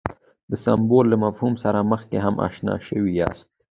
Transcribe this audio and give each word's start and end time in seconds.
د 0.49 0.51
سمبول 0.63 1.05
له 1.11 1.17
مفهوم 1.23 1.53
سره 1.63 1.79
مخکې 1.91 2.17
هم 2.25 2.35
اشنا 2.47 2.75
شوي 2.87 3.11
یاست. 3.19 3.47